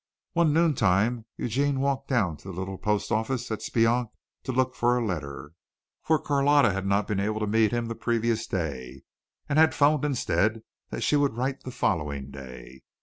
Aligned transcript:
One 0.33 0.51
noontime 0.51 1.25
Eugene 1.37 1.79
walked 1.79 2.07
down 2.07 2.35
to 2.37 2.47
the 2.47 2.53
little 2.55 2.79
post 2.79 3.11
office 3.11 3.51
at 3.51 3.59
Speonk 3.61 4.09
to 4.41 4.51
look 4.51 4.73
for 4.73 4.97
a 4.97 5.05
letter, 5.05 5.51
for 6.01 6.17
Carlotta 6.17 6.73
had 6.73 6.87
not 6.87 7.07
been 7.07 7.19
able 7.19 7.39
to 7.39 7.45
meet 7.45 7.69
him 7.71 7.85
the 7.85 7.93
previous 7.93 8.47
day 8.47 9.03
and 9.47 9.59
had 9.59 9.75
phoned 9.75 10.03
instead 10.03 10.63
that 10.89 11.01
she 11.01 11.15
would 11.15 11.37
write 11.37 11.61
the 11.61 11.69
following 11.71 12.31
day. 12.31 12.81